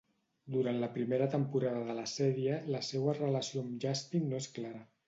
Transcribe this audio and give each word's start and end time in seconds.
Durant 0.53 0.79
la 0.83 0.89
primera 0.95 1.27
temporada 1.35 1.83
de 1.91 1.99
la 2.01 2.07
sèrie, 2.15 2.59
la 2.79 2.85
seua 2.91 3.17
relació 3.23 3.67
amb 3.67 3.79
Justin 3.87 4.29
no 4.35 4.43
és 4.45 4.55
clara. 4.59 4.87